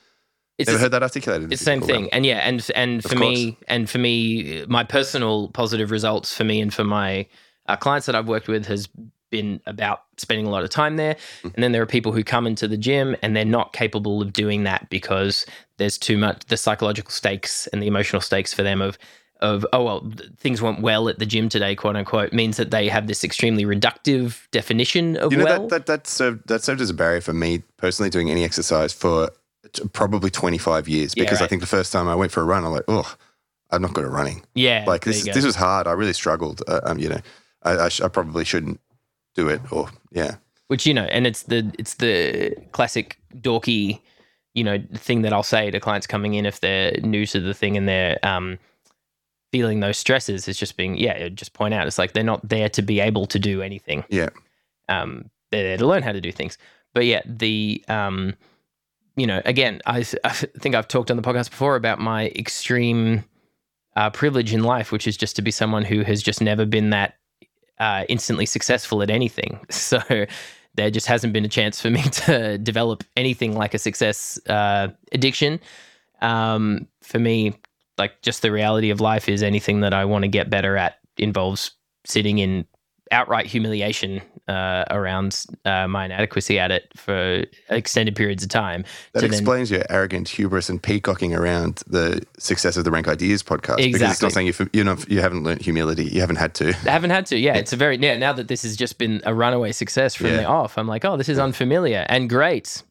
[0.57, 1.51] It's never the- heard that articulated.
[1.51, 2.09] It's the same thing, realm.
[2.13, 6.61] and yeah, and and for me, and for me, my personal positive results for me
[6.61, 7.27] and for my
[7.67, 8.87] uh, clients that I've worked with has
[9.31, 11.15] been about spending a lot of time there.
[11.43, 11.55] Mm.
[11.55, 14.31] And then there are people who come into the gym and they're not capable of
[14.33, 15.45] doing that because
[15.77, 18.97] there's too much the psychological stakes and the emotional stakes for them of
[19.39, 22.69] of oh well th- things went well at the gym today quote unquote means that
[22.69, 26.63] they have this extremely reductive definition of You know well that, that that served that
[26.63, 29.31] served as a barrier for me personally doing any exercise for
[29.93, 32.65] probably 25 years Yeah, because I think the first time I went for a run,
[32.65, 33.15] I'm like, oh,
[33.69, 34.43] I'm not good at running.
[34.53, 35.87] yeah Like this, this was hard.
[35.87, 36.61] I really struggled.
[36.67, 37.21] Uh, um, you know,
[37.63, 38.79] I, I, sh- I probably shouldn't
[39.35, 39.61] do it.
[39.71, 40.35] Or yeah,
[40.71, 43.99] which you know and it's the it's the classic dorky
[44.53, 47.53] you know thing that i'll say to clients coming in if they're new to the
[47.53, 48.57] thing and they're um
[49.51, 52.69] feeling those stresses is just being yeah just point out it's like they're not there
[52.69, 54.05] to be able to do anything.
[54.07, 54.29] Yeah,
[54.87, 56.57] um they're there to learn how to do things.
[56.93, 58.35] But yeah the um
[59.17, 63.25] you know again i, I think i've talked on the podcast before about my extreme
[63.97, 66.91] uh, privilege in life which is just to be someone who has just never been
[66.91, 67.15] that
[67.81, 69.59] uh, instantly successful at anything.
[69.71, 69.99] So
[70.75, 74.87] there just hasn't been a chance for me to develop anything like a success uh,
[75.11, 75.59] addiction.
[76.21, 77.53] Um, for me
[77.97, 80.99] like just the reality of life is anything that i want to get better at
[81.17, 81.71] involves
[82.05, 82.65] sitting in
[83.11, 88.83] outright humiliation uh, around uh, my inadequacy at it for extended periods of time.
[89.13, 93.07] that to then- explains your arrogant hubris and peacocking around the success of the Rank
[93.07, 93.77] Ideas podcast.
[93.77, 94.25] Because it's Exactly.
[94.25, 96.05] not saying you you you haven't learned humility.
[96.05, 96.69] You haven't had to.
[96.69, 97.37] I haven't had to.
[97.37, 98.17] Yeah, it's a very yeah.
[98.17, 100.37] Now that this has just been a runaway success from Yeah.
[100.37, 102.81] the off, I'm like, oh, this is unfamiliar and great,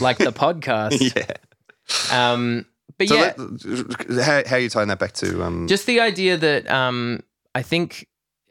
[0.00, 1.14] like the podcast.
[1.14, 1.36] yeah.
[2.12, 2.66] Um,
[2.98, 5.66] but So yeah, let- how how are you tying that back to um?
[5.68, 7.20] just the idea that um,
[7.54, 8.06] I think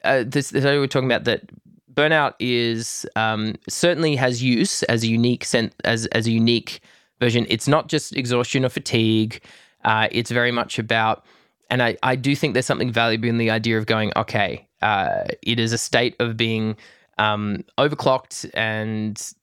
[0.05, 1.49] uh, this, this we were talking about that
[1.93, 6.81] burnout is um, certainly has use as a unique sen- as as a unique
[7.19, 7.45] version.
[7.49, 9.41] It's not just exhaustion or fatigue.
[9.83, 11.25] Uh, it's very much about,
[11.69, 14.67] and I I do think there's something valuable in the idea of going okay.
[14.81, 16.75] Uh, it is a state of being
[17.17, 19.33] um, overclocked and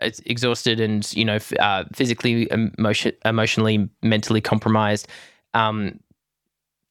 [0.00, 5.08] exhausted and you know uh, physically emotion, emotionally mentally compromised
[5.54, 5.98] um,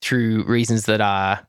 [0.01, 1.47] through reasons that are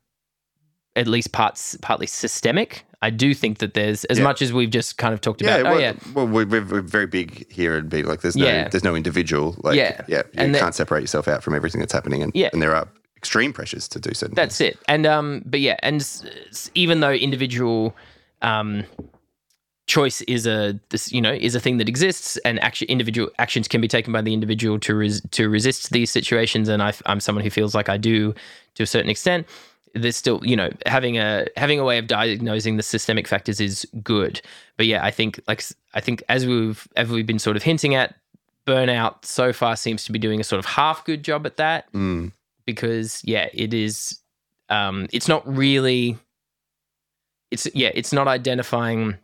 [0.98, 4.24] at least parts partly systemic i do think that there's as Yeah.
[4.24, 7.06] much as we've just kind of talked about well, oh yeah well we're, we're very
[7.06, 8.68] big here and be like there's no Yeah.
[8.68, 10.00] there's no individual like Yeah.
[10.08, 12.50] yeah you And can't separate yourself out from everything that's happening and Yeah.
[12.52, 14.78] and there are extreme pressures to do certain That's it.
[14.86, 15.98] And um, but yeah, and
[16.74, 17.96] even though individual
[18.42, 18.84] um
[19.86, 23.66] choice is a this you know is a thing that exists, and action individual actions
[23.68, 27.20] can be taken by the individual to res, to resist these situations, and I, I'm
[27.20, 28.34] someone who feels like I do
[28.74, 29.46] to a certain extent.
[29.98, 33.86] There's still you know having a having a way of diagnosing the systemic factors is
[34.02, 34.40] good,
[34.76, 35.62] but yeah, I think like
[35.94, 38.14] i think as we've as we've been sort of hinting at.
[38.66, 41.90] Burnout so far seems to be doing a sort of half good job at that
[41.94, 42.32] Mm.
[42.66, 44.18] because yeah, it is.
[44.68, 46.18] Um, it's not really.
[47.50, 49.16] It's yeah, it's not identifying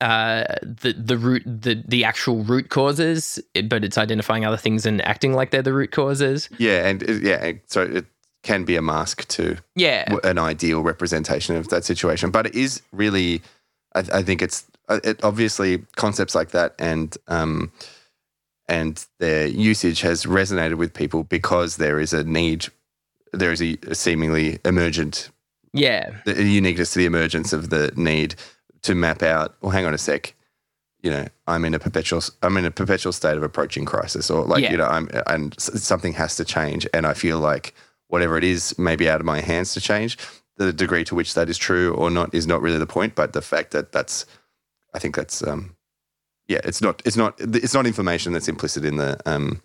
[0.00, 5.04] uh, the the root the the actual root causes, but it's identifying other things and
[5.04, 6.48] acting like they're the root causes.
[6.58, 8.06] yeah and yeah and so it
[8.46, 12.30] can be a mask to Yeah, w- an ideal representation of that situation.
[12.30, 13.42] But it is really,
[13.94, 17.72] I, I think it's uh, it, obviously concepts like that and um,
[18.68, 22.66] and their usage has resonated with people because there is a need,
[23.32, 25.30] there is a, a seemingly emergent,
[25.72, 28.34] yeah, a uniqueness to the emergence of the need
[28.82, 29.54] to map out.
[29.60, 30.34] Well, hang on a sec.
[31.02, 34.44] You know, I'm in a perpetual, I'm in a perpetual state of approaching crisis, or
[34.44, 34.72] like, Yeah.
[34.72, 37.74] you know, I'm, and something has to change, and I feel like
[38.08, 40.18] whatever it is may be out of my hands to change.
[40.56, 43.32] The degree to which that is true or not is not really the point, but
[43.32, 44.24] the fact that that's,
[44.94, 45.76] I think that's, um,
[46.48, 49.60] yeah, it's not, it's not, it's not information that's implicit in the um,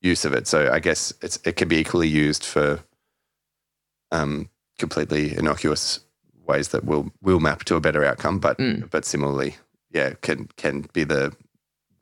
[0.00, 0.46] use of it.
[0.48, 2.80] So I guess it's, it can be equally used for
[4.10, 6.00] um, completely innocuous
[6.44, 8.90] ways that will will map to a better outcome, but Mm.
[8.90, 9.56] but similarly,
[9.90, 11.32] yeah, can can be the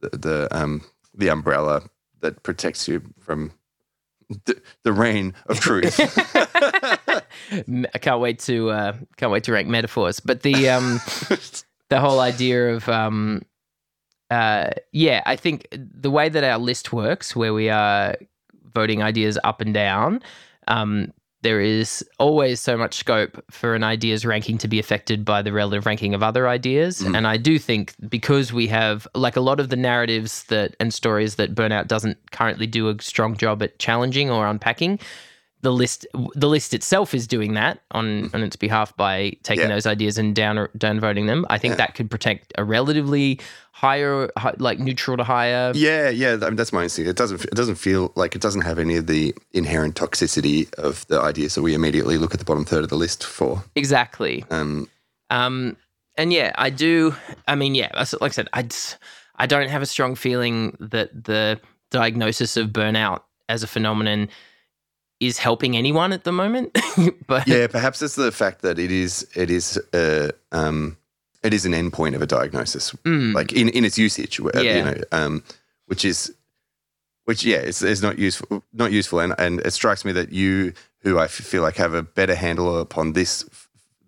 [0.00, 0.82] the, the um
[1.14, 1.82] the umbrella
[2.20, 3.52] that protects you from
[4.46, 5.98] the, the rain of truth.
[7.52, 10.20] I can't wait to uh, can't wait to rank metaphors.
[10.20, 11.00] But the um,
[11.88, 13.42] the whole idea of um,
[14.30, 18.16] uh, yeah, I think the way that our list works, where we are
[18.72, 20.22] voting ideas up and down,
[20.68, 21.12] um,
[21.42, 25.52] there is always so much scope for an idea's ranking to be affected by the
[25.52, 27.00] relative ranking of other ideas.
[27.00, 27.16] Mm.
[27.16, 30.92] And I do think because we have like a lot of the narratives that and
[30.92, 34.98] stories that Burnout doesn't currently do a strong job at challenging or unpacking.
[35.62, 39.74] The list, the list itself is doing that on on its behalf by taking Yeah.
[39.74, 41.44] those ideas and down down voting them.
[41.50, 41.76] I think Yeah.
[41.76, 43.38] that could protect a relatively
[43.72, 45.72] higher, hi- like neutral to higher.
[45.74, 47.08] yeah, yeah, I mean, that's my instinct.
[47.10, 51.06] It doesn't it doesn't feel like it doesn't have any of the inherent toxicity of
[51.08, 53.62] the ideas that we immediately look at the bottom third of the list for.
[53.76, 54.44] Exactly.
[54.50, 54.88] Um,
[55.30, 55.76] Um,
[56.16, 57.14] and yeah, I do.
[57.46, 58.66] I mean, yeah, like I said, I
[59.36, 64.28] I don't have a strong feeling that the diagnosis of burnout as a phenomenon
[65.20, 66.76] is helping anyone at the moment.
[67.26, 70.96] but yeah, perhaps it's the fact that it is it is uh, um,
[71.42, 73.34] it is an endpoint of a diagnosis, Mm.
[73.34, 74.76] like in, in its usage, uh, Yeah.
[74.78, 75.42] you know, um,
[75.86, 76.32] which is
[77.24, 80.72] which yeah, it's, it's not useful, not useful, and and it strikes me that you,
[81.02, 83.44] who I feel like have a better handle upon this,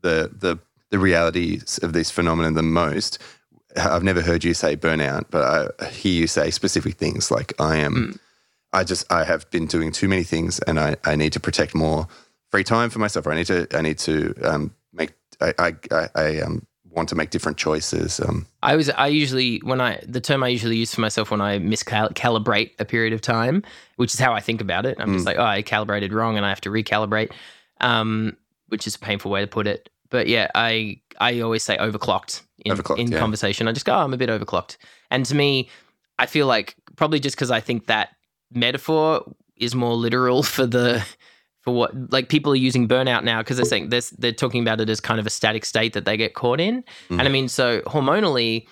[0.03, 0.59] the the
[0.91, 3.19] the realities of this phenomenon than most.
[3.77, 7.77] I've never heard you say burnout, but I hear you say specific things like I
[7.79, 7.95] am.
[7.95, 8.19] Mm.
[8.73, 11.75] I just I have been doing too many things, and I, I need to protect
[11.75, 12.07] more
[12.51, 13.27] free time for myself.
[13.27, 17.09] Or I need to I need to um, make I I, I, I um, want
[17.11, 18.21] to make different choices.
[18.21, 21.41] Um, I was I usually when I the term I usually use for myself when
[21.41, 23.63] I miscalibrate a period of time,
[23.97, 24.97] which is how I think about it.
[25.01, 25.27] I'm just Mm.
[25.27, 27.33] like, oh, I calibrated wrong, and I have to recalibrate,
[27.81, 28.37] um,
[28.69, 29.89] which is a painful way to put it.
[30.11, 33.19] But yeah, I I always say overclocked in, Overclocked, in yeah.
[33.19, 33.69] conversation.
[33.69, 34.77] I just go, oh, I'm a bit overclocked,
[35.11, 35.69] and to me,
[36.19, 38.11] I feel like probably just because I think that
[38.55, 39.23] metaphor
[39.57, 41.05] is more literal for the
[41.61, 44.81] for what like people are using burnout now because they're saying this they're talking about
[44.81, 47.19] it as kind of a static state that they get caught in Mm.
[47.19, 48.67] and i mean so hormonally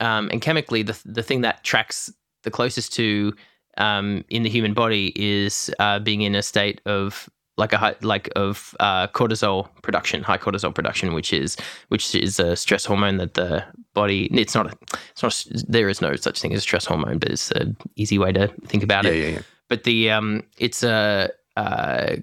[0.00, 2.12] um, and chemically the, the thing that tracks
[2.44, 3.32] the closest to
[3.78, 7.28] um, in the human body is uh, being in a state of
[7.58, 11.56] like a high, like of uh, cortisol production, high cortisol production, which is
[11.88, 14.28] which is a stress hormone that the body.
[14.32, 14.72] It's not.
[14.72, 14.76] A,
[15.10, 15.34] it's not.
[15.34, 18.48] A, there is no such thing as stress hormone, but it's an easy way to
[18.66, 19.42] think about yeah, it yeah, yeah.
[19.68, 22.16] but the um it's a uh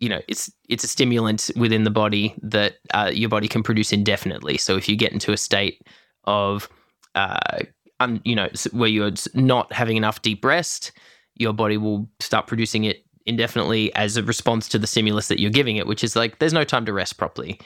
[0.00, 3.92] you know it's it's a stimulant within the body that uh, your body can produce
[3.92, 5.82] indefinitely so if you get into a state
[6.24, 6.68] of
[7.14, 7.58] uh
[8.00, 10.92] un, you know where you're not having enough deep rest
[11.34, 15.50] your body will start producing it indefinitely as a response to the stimulus that you're
[15.50, 17.58] giving it which is like there's no time to rest properly.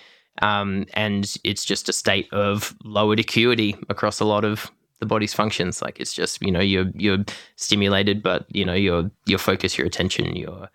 [0.43, 4.71] Um, and it's just a state of lowered acuity across a lot of
[5.01, 5.83] the body's functions.
[5.83, 7.25] Like it's just you know you're you're
[7.57, 10.69] stimulated but you know your your focus your attention your um,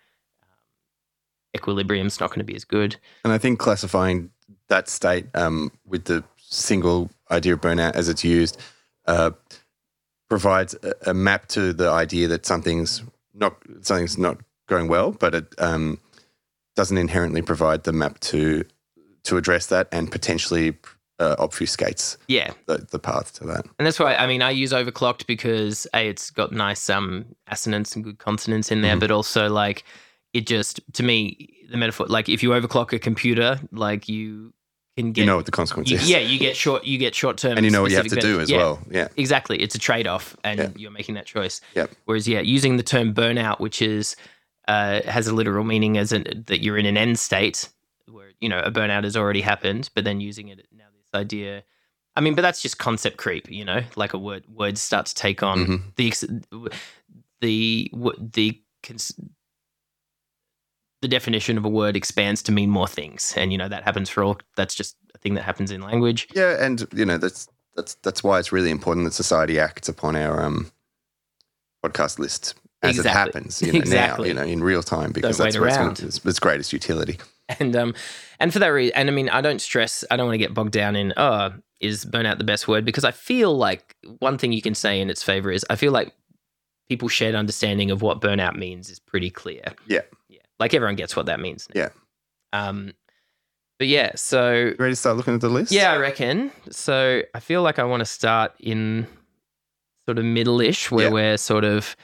[1.54, 2.96] equilibrium's not going to be as good.
[3.24, 4.30] And I think classifying
[4.68, 8.60] that state um, with the single idea of burnout as it's used
[9.06, 9.30] uh,
[10.28, 13.02] provides a, a map to the idea that something's
[13.34, 15.98] not something's not going well, but it um,
[16.74, 18.64] doesn't inherently provide the map to
[19.24, 20.76] to address that and potentially
[21.18, 23.64] uh, obfuscates yeah the, the path to that.
[23.78, 27.96] and that's why i mean i use overclocked because a it's got nice um assonance
[27.96, 29.00] and good consonants in there Mhm.
[29.00, 29.82] but also like
[30.34, 34.52] it just to me the metaphor like if you overclock a computer like you
[34.96, 35.90] can get you know what the consequences.
[35.92, 37.96] you- is, yeah you get short you get short term and you know what you
[37.96, 38.58] have to do as yeah.
[38.58, 38.78] well.
[38.90, 39.60] Yeah, Exactly.
[39.60, 40.68] It's a trade off and Yeah.
[40.76, 41.60] you're making that choice.
[41.74, 41.90] Yep.
[42.04, 44.16] Whereas, yeah, using the term burnout, which is
[44.68, 47.68] uh, has a literal meaning as in, that you're in an end state
[48.08, 51.62] where, you know, a burnout has already happened, but then using it now, this idea.
[52.14, 55.14] I mean, but that's just concept creep, you know, like a word, words start to
[55.14, 55.94] take on Mhm.
[55.96, 56.70] the,
[57.40, 58.62] the, the,
[61.02, 63.34] the definition of a word expands to mean more things.
[63.36, 66.26] And, you know, that happens for all, that's just a thing that happens in language.
[66.34, 70.16] yeah, and you know that's that's that's why it's really important that society acts upon
[70.16, 70.70] our um,
[71.84, 73.10] podcast list as Exactly.
[73.10, 73.62] it happens.
[73.62, 74.32] You know, Exactly.
[74.34, 76.00] now, you know, in real time because Don't that's where it's, around.
[76.00, 77.18] it's its greatest utility.
[77.60, 77.94] and um
[78.40, 80.52] and for that reason and i mean i don't stress i don't want to get
[80.52, 84.50] bogged down in oh is burnout the best word because i feel like one thing
[84.52, 86.12] you can say in its favor is i feel like
[86.88, 90.00] people's shared understanding of what burnout means is pretty clear Yeah.
[90.28, 91.82] yeah like everyone gets what that means now.
[91.82, 91.88] Yeah.
[92.68, 92.90] um
[93.78, 95.70] but yeah so You ready to start looking at the list?
[95.70, 99.06] yeah i reckon so i feel like i want to start in
[100.08, 101.12] sort of middle-ish where Yeah.
[101.12, 101.94] we're sort of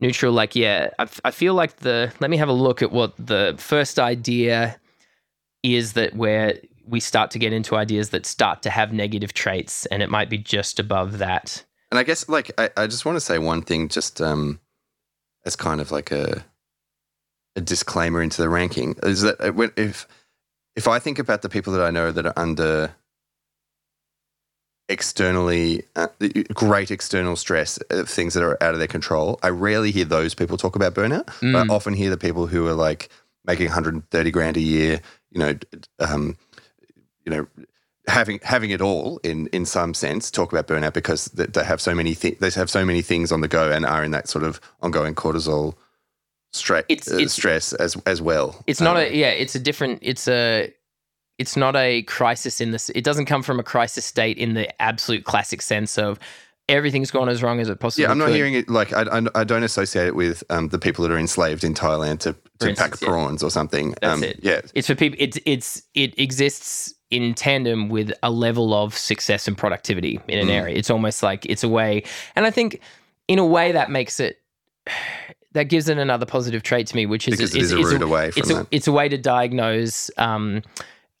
[0.00, 3.14] neutral like yeah I, I feel like the let me have a look at what
[3.18, 4.78] the first idea
[5.62, 9.86] is that where we start to get into ideas that start to have negative traits
[9.86, 11.64] and it might be just above that.
[11.90, 14.60] And I guess like I, I just want to say one thing just um
[15.44, 16.44] as kind of like a
[17.56, 20.06] a disclaimer into the ranking is that uh, if
[20.76, 22.94] if I think about the people that I know that are under
[24.88, 26.08] externally uh,
[26.54, 30.34] great external stress of things that are out of their control, I rarely hear those
[30.34, 31.26] people talk about burnout.
[31.40, 31.70] But I Mm.
[31.70, 33.08] often hear the people who are like
[33.44, 35.54] making 130 grand a year, you know,
[35.98, 36.36] um,
[37.24, 37.46] you know,
[38.06, 41.80] having having it all in in some sense talk about burnout because they, they have
[41.80, 44.28] so many thi- they have so many things on the go and are in that
[44.28, 45.74] sort of ongoing cortisol
[46.54, 48.62] stre- It's- uh, it's- stress as as well.
[48.66, 50.72] it's not Um, a yeah it's a different it's a
[51.38, 54.82] it's not a crisis in this it doesn't come from a crisis state in the
[54.82, 56.18] absolute classic sense of
[56.68, 58.34] everything's gone as wrong as it possibly yeah, I'm not could.
[58.36, 61.18] hearing it like I, I, I don't associate it with um, the people that are
[61.18, 63.08] enslaved in Thailand to, to pack instance, yeah.
[63.08, 63.94] prawns or something.
[64.02, 64.40] That's um, it.
[64.42, 65.16] Yeah, It's for people.
[65.18, 70.48] It's it's it exists in tandem with a level of success and productivity in an
[70.48, 70.60] Mm.
[70.60, 70.76] area.
[70.76, 72.02] It's almost like it's a way,
[72.36, 72.82] and I think
[73.28, 74.38] in a way that makes it
[75.52, 77.92] that gives it another positive trait to me, which is Because it's, is a it's
[78.02, 78.66] away from it's a, that.
[78.70, 80.62] it's a way to diagnose um,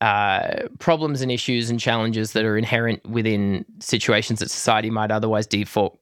[0.00, 5.46] uh, problems and issues and challenges that are inherent within situations that society might otherwise
[5.46, 5.98] default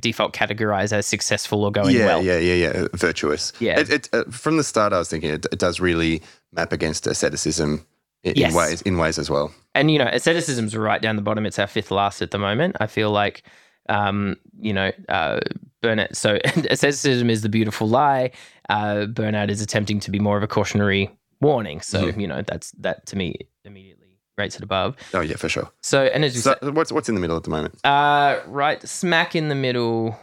[0.00, 2.22] default categorize as successful or going yeah, well.
[2.22, 2.86] yeah, yeah, yeah.
[2.94, 3.52] Virtuous.
[3.60, 3.78] Yeah.
[3.78, 6.22] It, it, uh, from the start, I was thinking it, it does really
[6.52, 7.86] map against asceticism
[8.24, 8.50] in, Yes.
[8.50, 9.52] in ways in ways as well.
[9.76, 12.74] and you know asceticism's right down the bottom it's our fifth last at the moment
[12.80, 13.44] i feel like
[13.88, 15.38] um you know uh
[15.82, 16.38] burnout so
[16.70, 18.32] asceticism is the beautiful lie
[18.68, 21.08] uh burnout is attempting to be more of a cautionary
[21.40, 22.20] warning so Mm-hmm.
[22.20, 25.70] you know that's that to me immediately rates it above Oh yeah, for sure.
[25.80, 27.84] so and as you So said what's what's in the middle at the moment?
[27.84, 30.18] uh right smack in the middle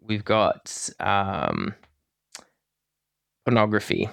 [0.00, 1.74] we've got um
[3.44, 4.08] pornography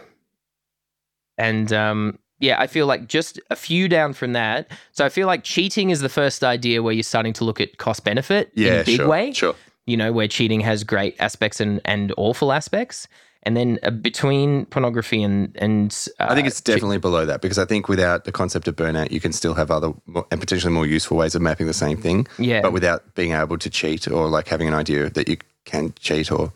[1.38, 5.28] and um yeah i feel like just a few down from that so i feel
[5.28, 8.74] like cheating is the first idea where you're starting to look at cost benefit in
[8.82, 9.56] a big sure, way Sure.
[9.86, 13.08] you know where cheating has great aspects and and awful aspects
[13.46, 17.42] and then uh, between pornography and and uh, I think it's che- definitely below that
[17.42, 20.40] because I think without the concept of burnout, you can still have other more, and
[20.40, 23.70] potentially more useful ways of mapping the same thing, yeah but without being able to
[23.70, 26.52] cheat or like having an idea that you can cheat or.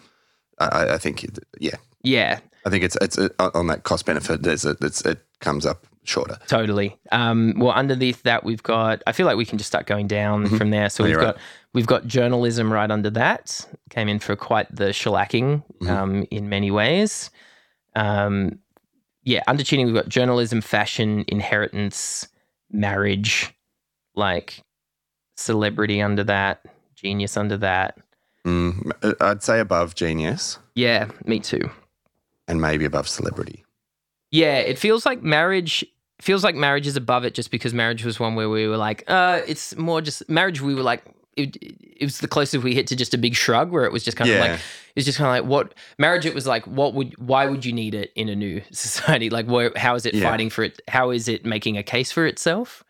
[0.62, 1.25] I, I- think,
[1.62, 4.43] yeah, yeah I think it's it's uh, on that cost benefit.
[4.43, 6.37] There's a, it's, it comes up shorter.
[6.47, 6.97] Totally.
[7.11, 9.01] Um, well, underneath that, we've got.
[9.07, 10.57] I feel like we can just start going down Mhm.
[10.57, 10.89] from there.
[10.89, 11.37] So No, we've got
[11.73, 13.65] we've got journalism right under that.
[13.89, 15.89] Came in for quite the shellacking Mhm.
[15.89, 17.29] um, in many ways.
[17.95, 18.59] Um,
[19.23, 22.27] yeah, under cheating, we've got journalism, fashion, inheritance,
[22.71, 23.53] marriage,
[24.15, 24.63] like
[25.37, 27.97] celebrity under that, genius under that.
[28.45, 31.69] Mm, uh, I'd say above genius Yeah, me too.
[32.47, 33.65] and maybe above celebrity.
[34.31, 35.85] Yeah, it feels like marriage
[36.21, 39.03] feels like marriage is above it just because marriage was one where we were like,
[39.08, 41.03] uh, it's more just marriage we were like
[41.38, 44.03] it, it was the closest we hit to just a big shrug where it was
[44.03, 44.60] just kind of like
[44.95, 47.71] it's just kind of like what marriage it was like what would why would you
[47.71, 49.29] need it in a new society?
[49.29, 50.29] Like where, how is it Yeah.
[50.29, 52.84] fighting for it how is it making a case for itself?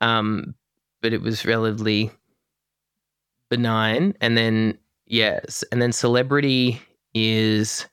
[0.00, 0.54] Um
[1.02, 2.10] but it was relatively
[3.48, 4.14] benign.
[4.20, 5.64] And then yes.
[5.72, 6.80] And then celebrity
[7.14, 7.86] is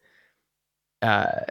[1.01, 1.41] uh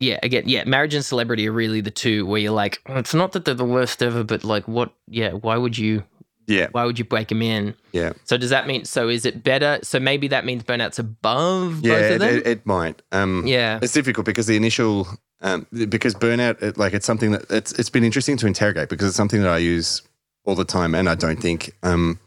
[0.00, 3.14] yeah again yeah marriage and celebrity are really the two where you're like "Oh, it's
[3.14, 6.02] not that they're the worst ever but like what yeah why would you
[6.46, 6.68] Yeah.
[6.72, 8.12] why would you break them in Yeah.
[8.24, 11.94] so does that mean so is it better so maybe that means burnout's above Yeah,
[11.94, 13.02] both of it, them it, it might.
[13.12, 15.06] Um, yeah It's difficult because the initial,
[15.40, 19.08] um, because burnout, it, like it's something that it's it's been interesting to interrogate because
[19.08, 20.02] it's something that I use
[20.44, 22.18] all the time, and I don't think um,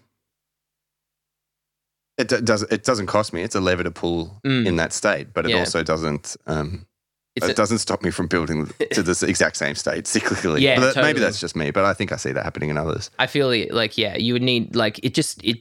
[2.18, 3.42] it does it doesn't cost me.
[3.44, 4.66] It's a lever to pull Mm.
[4.68, 5.60] in that state, but it Yeah.
[5.60, 6.36] also doesn't.
[6.48, 6.86] Um,
[7.36, 10.62] It's it a- doesn't stop me from building to this exact same state cyclically.
[10.62, 11.06] Yeah, that- totally.
[11.06, 13.10] maybe that's just me, but I think I see that happening in others.
[13.20, 15.58] I feel like yeah, you would need like it just it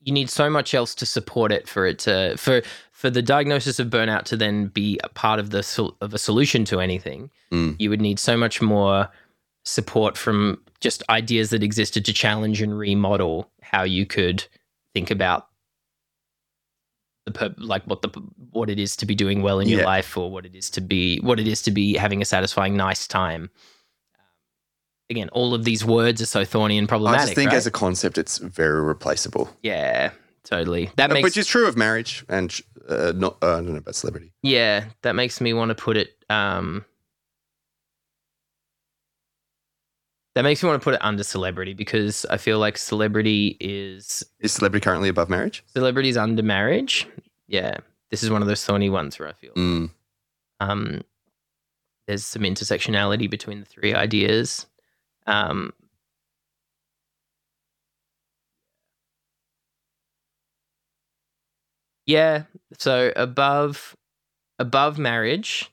[0.00, 3.78] you need so much else to support it for it to for for the diagnosis
[3.78, 7.30] of burnout to then be a part of the sol- of a solution to anything.
[7.52, 7.76] Mm.
[7.78, 9.08] You would need so much more
[9.64, 14.44] support from just ideas that existed to challenge and remodel how you could
[14.94, 15.47] think about
[17.28, 18.08] the pur- like what the
[18.50, 19.86] what it is to be doing well in your Yeah.
[19.86, 22.76] life or what it is to be what it is to be having a satisfying
[22.76, 23.50] nice time
[25.10, 27.20] again, all of these words are so thorny and problematic.
[27.20, 27.56] I just think right?
[27.56, 30.10] as a concept, it's very replaceable, yeah,
[30.44, 30.90] totally.
[30.96, 32.54] That Uh, makes which is true of marriage and
[32.88, 33.38] uh, not.
[33.42, 34.32] Uh, I don't know about celebrity.
[34.42, 36.10] yeah, that makes me want to put it.
[36.28, 36.84] Um,
[40.38, 44.24] that makes me want to put it under celebrity because I feel like celebrity is
[44.38, 45.64] Is celebrity currently above marriage?
[45.66, 47.08] celebrity is under marriage.
[47.48, 47.78] Yeah,
[48.12, 49.90] this is one of those thorny ones where I feel Mm.
[50.60, 51.00] um,
[52.06, 54.66] there's some intersectionality between the three ideas.
[55.26, 55.72] Um,
[62.06, 62.44] yeah,
[62.78, 63.96] so above
[64.60, 65.68] above marriage,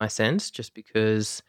[0.00, 1.42] my sense, just because,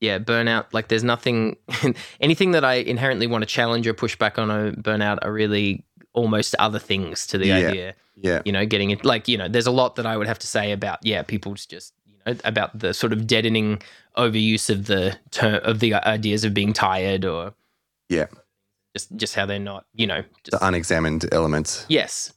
[0.00, 0.66] yeah, burnout.
[0.72, 1.56] Like, there's nothing,
[2.20, 5.84] anything that I inherently want to challenge or push back on a burnout are really
[6.12, 7.56] almost other things to the Yeah.
[7.56, 8.42] idea Yeah.
[8.44, 10.46] you know, getting it like, you know, there's a lot that I would have to
[10.46, 13.80] say about, yeah, people's just, you know, about the sort of deadening
[14.16, 17.54] overuse of the term of the ideas of being tired or,
[18.08, 18.26] Yeah.
[18.96, 22.32] just, just how they're not, you know, just, The unexamined elements yes.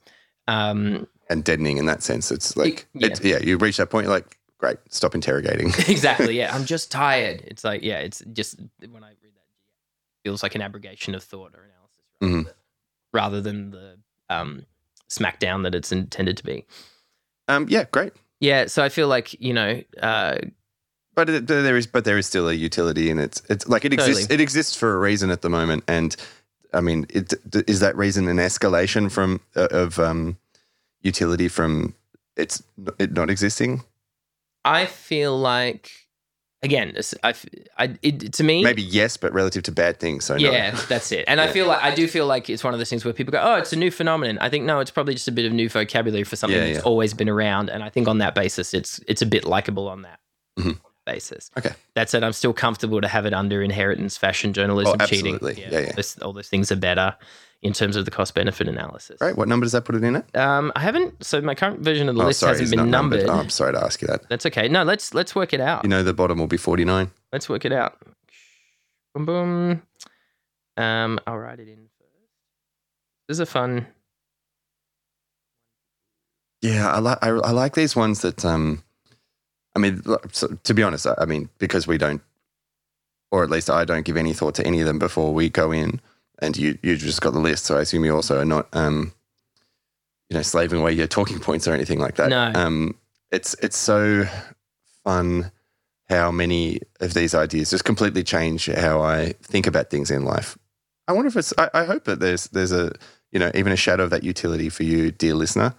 [0.47, 2.31] Um, and deadening in that sense.
[2.31, 3.07] It's like, yeah.
[3.07, 5.67] It's, yeah, you reach that point, you're like, great, stop interrogating.
[5.89, 6.37] exactly.
[6.37, 6.55] Yeah.
[6.55, 7.41] I'm just tired.
[7.47, 8.57] It's like, yeah, it's just
[8.89, 12.45] when I read that, it feels like an abrogation of thought or analysis rather, Mhm.
[12.45, 12.53] than,
[13.11, 13.97] rather than the
[14.29, 14.65] um,
[15.09, 16.65] smackdown that it's intended to be.
[17.49, 18.13] um, yeah, great.
[18.39, 18.67] Yeah.
[18.67, 20.37] So I feel like, you know, uh,
[21.15, 23.91] But it, there is, but there is still a utility, and it's it's like it
[23.93, 24.21] exists.
[24.21, 24.35] Totally.
[24.35, 26.15] It exists for a reason at the moment, and
[26.73, 27.33] I mean, it,
[27.67, 30.37] is that reason an escalation from uh, of um,
[31.01, 31.93] utility from
[32.37, 32.63] it's
[32.97, 33.83] it not existing?
[34.65, 35.91] I feel like
[36.63, 37.33] again, I,
[37.79, 40.25] I- it, to me, Maybe yes, but relative to bad things.
[40.25, 40.51] So no.
[40.51, 41.25] yeah, that's it.
[41.27, 43.31] And I feel like I do feel like it's one of those things where people
[43.31, 45.53] go, "Oh, it's a new phenomenon." I think no, it's probably just a bit of
[45.53, 46.89] new vocabulary for something Yeah, that's yeah.
[46.89, 47.69] always been around.
[47.69, 50.19] And I think on that basis, it's it's a bit likable on that
[50.59, 50.77] Mhm.
[51.05, 51.49] Basis.
[51.57, 51.71] Okay.
[51.95, 55.35] That said, I'm still comfortable to have it under inheritance, fashion, journalism, Oh, cheating.
[55.35, 55.61] absolutely.
[55.63, 55.87] Yeah, yeah.
[55.87, 57.15] All, those, all those things are better
[57.61, 59.19] in terms of the cost benefit analysis.
[59.21, 59.35] Right.
[59.35, 60.35] What number does that put it in at?
[60.35, 61.23] Um, I haven't.
[61.23, 63.29] So my current version of the Oh, list sorry, hasn't been not numbered.
[63.29, 64.27] Oh, I'm sorry to ask you that.
[64.29, 64.67] That's okay.
[64.67, 65.83] No, let's let's work it out.
[65.83, 67.11] You know, the bottom will be 49.
[67.31, 67.97] Let's work it out.
[69.13, 69.81] Boom, boom.
[70.77, 72.11] Um, I'll write it in first.
[73.27, 73.85] This is a fun.
[76.61, 78.83] Yeah, I like I, I like these ones that um,
[79.75, 80.01] I mean,
[80.63, 82.21] to be honest, I, I mean, because we don't,
[83.31, 85.71] or at least I don't give any thought to any of them before we go
[85.71, 86.01] in,
[86.39, 89.13] and you you just got the list, so I assume you also are not um,
[90.31, 92.29] you know, slaving away your talking points or anything like that.
[92.29, 92.51] No.
[92.55, 92.95] Um,
[93.31, 94.25] it's it's so
[95.03, 95.51] fun
[96.07, 100.57] how many of these ideas just completely change how I think about things in life.
[101.07, 101.53] I wonder if it's.
[101.57, 102.93] I, I hope that there's there's a
[103.31, 105.75] you know even a shadow of that utility for you, dear listener.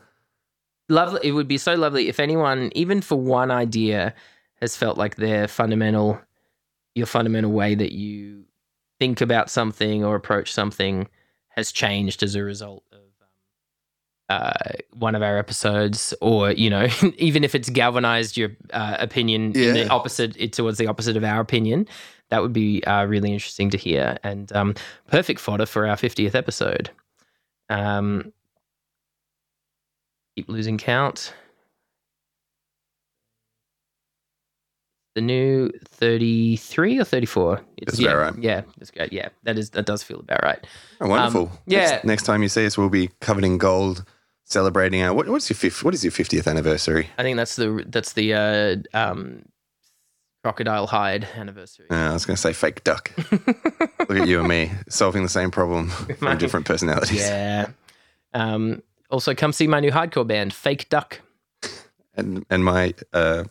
[0.93, 1.21] Lovely.
[1.25, 4.15] It would be so lovely if anyone, even for one idea,
[4.61, 6.21] has felt like their fundamental,
[6.95, 8.45] your fundamental way that you
[9.01, 11.09] think about something or approach something
[11.49, 13.29] has changed as a result of um,
[14.29, 16.87] uh, one of our episodes, or you know,
[17.17, 21.25] even if it's galvanized your uh, opinion in the opposite, it towards the opposite of
[21.25, 21.89] our opinion.
[22.29, 24.75] That would be uh, really interesting to hear, and um,
[25.07, 26.91] perfect fodder for our fiftieth episode.
[27.71, 28.31] Um,
[30.37, 31.35] keep losing count.
[35.15, 37.61] The new 33 or 34?
[37.77, 38.43] It's, That's yeah, about right.
[38.43, 39.13] Yeah, that's great.
[39.13, 40.67] Yeah, that is that does feel about right.
[41.03, 41.49] Oh, wonderful.
[41.49, 41.91] Um, yeah.
[41.91, 44.07] Next, next time you see us, we'll be covered in gold,
[44.47, 45.85] celebrating our what, what's your fifth?
[45.85, 47.11] What is your fiftieth anniversary?
[47.19, 49.45] I think that's the that's the uh, um,
[50.43, 51.87] crocodile hide anniversary.
[51.91, 53.13] Uh, I was going to say fake duck.
[53.31, 57.21] Look at you and me solving the same problem from different personalities.
[57.21, 57.69] yeah.
[58.35, 58.83] Um,
[59.13, 61.21] also, come see my new hardcore band, Fake Duck.
[62.15, 63.45] And and my uh,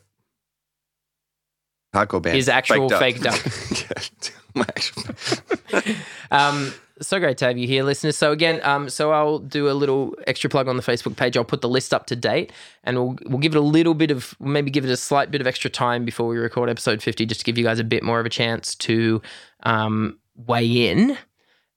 [1.95, 3.39] hardcore band His actual Fake fake duck.
[3.71, 5.95] yeah, my actual.
[6.31, 8.17] um, so great to have you here, listeners.
[8.17, 11.35] So again, um, so I'll do a little extra plug on the Facebook page.
[11.35, 12.51] I'll put the list up to date,
[12.83, 15.41] and we'll we'll give it a little bit of maybe give it a slight bit
[15.41, 18.03] of extra time before we record episode fifty, just to give you guys a bit
[18.03, 19.21] more of a chance to
[19.63, 21.17] um, weigh in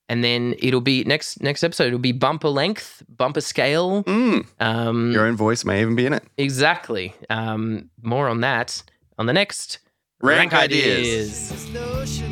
[0.09, 1.87] and then it'll be next next episode.
[1.87, 4.03] It'll be bumper length, bumper scale.
[4.03, 4.45] Mm.
[4.59, 6.23] Um, Your own voice may even be in it.
[6.37, 7.13] Exactly.
[7.29, 8.83] Um, more on that
[9.17, 9.79] on the next
[10.21, 11.51] rank, rank ideas.
[11.51, 11.51] ideas.
[11.51, 12.25] Sometimes.